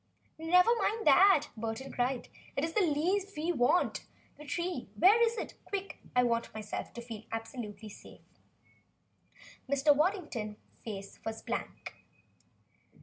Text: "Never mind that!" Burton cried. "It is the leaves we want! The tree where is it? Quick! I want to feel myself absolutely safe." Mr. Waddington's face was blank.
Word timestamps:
"Never 0.39 0.71
mind 0.81 1.05
that!" 1.05 1.49
Burton 1.55 1.91
cried. 1.91 2.27
"It 2.55 2.63
is 2.65 2.73
the 2.73 2.81
leaves 2.81 3.31
we 3.37 3.51
want! 3.51 4.07
The 4.39 4.45
tree 4.45 4.89
where 4.97 5.21
is 5.21 5.37
it? 5.37 5.53
Quick! 5.63 5.99
I 6.15 6.23
want 6.23 6.45
to 6.45 6.49
feel 6.49 6.57
myself 6.57 6.89
absolutely 7.31 7.89
safe." 7.89 8.41
Mr. 9.69 9.95
Waddington's 9.95 10.57
face 10.83 11.19
was 11.23 11.43
blank. 11.43 11.93